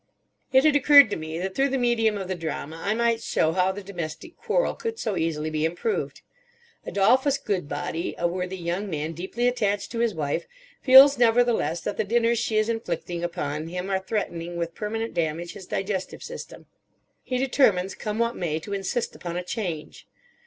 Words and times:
It 0.51 0.63
had 0.65 0.75
occurred 0.75 1.11
to 1.11 1.15
me 1.15 1.37
that 1.37 1.53
through 1.53 1.69
the 1.69 1.77
medium 1.77 2.17
of 2.17 2.27
the 2.27 2.33
drama 2.33 2.81
I 2.83 2.95
might 2.95 3.21
show 3.21 3.51
how 3.51 3.71
the 3.71 3.83
domestic 3.83 4.35
quarrel 4.35 4.73
could 4.73 4.97
so 4.97 5.15
easily 5.15 5.51
be 5.51 5.63
improved. 5.63 6.23
Adolphus 6.87 7.37
Goodbody, 7.37 8.15
a 8.17 8.27
worthy 8.27 8.57
young 8.57 8.89
man 8.89 9.13
deeply 9.13 9.47
attached 9.47 9.91
to 9.91 9.99
his 9.99 10.15
wife, 10.15 10.47
feels 10.81 11.19
nevertheless 11.19 11.81
that 11.81 11.97
the 11.97 12.03
dinners 12.03 12.39
she 12.39 12.57
is 12.57 12.67
inflicting 12.67 13.23
upon 13.23 13.67
him 13.67 13.91
are 13.91 13.99
threatening 13.99 14.57
with 14.57 14.73
permanent 14.73 15.13
damage 15.13 15.53
his 15.53 15.67
digestive 15.67 16.23
system. 16.23 16.65
He 17.21 17.37
determines, 17.37 17.93
come 17.93 18.17
what 18.17 18.35
may, 18.35 18.57
to 18.61 18.73
insist 18.73 19.15
upon 19.15 19.37
a 19.37 19.43
change. 19.43 20.07